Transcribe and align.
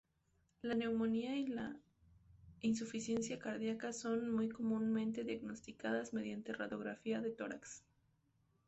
La 0.63 0.73
neumonía 0.73 1.37
y 1.37 1.45
la 1.45 1.75
insuficiencia 2.61 3.37
cardíaca 3.37 3.93
son 3.93 4.33
muy 4.33 4.49
comúnmente 4.49 5.23
diagnosticadas 5.23 6.11
mediante 6.11 6.53
radiografía 6.53 7.21
de 7.21 7.29
tórax. 7.29 7.83